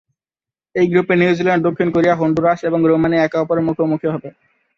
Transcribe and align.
এই 0.75 0.85
গ্রুপে 0.91 1.13
নিউজিল্যান্ড, 1.15 1.65
দক্ষিণ 1.67 1.87
কোরিয়া, 1.91 2.19
হন্ডুরাস 2.21 2.59
এবং 2.63 2.79
রোমানিয়া 2.83 3.23
একে 3.23 3.37
অপরের 3.39 3.65
মুখোমুখি 3.67 4.07
হবে। 4.13 4.29